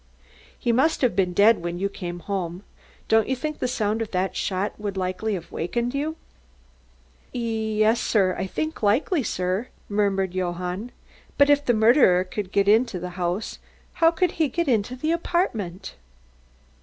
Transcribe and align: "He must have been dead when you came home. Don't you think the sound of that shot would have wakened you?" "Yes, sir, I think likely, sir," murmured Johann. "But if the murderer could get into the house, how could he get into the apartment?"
"He 0.57 0.71
must 0.71 1.01
have 1.01 1.15
been 1.15 1.31
dead 1.31 1.59
when 1.59 1.77
you 1.77 1.87
came 1.87 2.21
home. 2.21 2.63
Don't 3.07 3.27
you 3.29 3.35
think 3.35 3.59
the 3.59 3.67
sound 3.67 4.01
of 4.01 4.09
that 4.09 4.35
shot 4.35 4.79
would 4.79 4.95
have 4.97 5.51
wakened 5.51 5.93
you?" 5.93 6.15
"Yes, 7.31 8.01
sir, 8.01 8.33
I 8.35 8.47
think 8.47 8.81
likely, 8.81 9.21
sir," 9.21 9.67
murmured 9.87 10.33
Johann. 10.33 10.91
"But 11.37 11.51
if 11.51 11.63
the 11.63 11.75
murderer 11.75 12.23
could 12.23 12.51
get 12.51 12.67
into 12.67 12.97
the 12.99 13.09
house, 13.11 13.59
how 14.01 14.09
could 14.09 14.31
he 14.31 14.47
get 14.47 14.67
into 14.67 14.95
the 14.95 15.11
apartment?" 15.11 15.93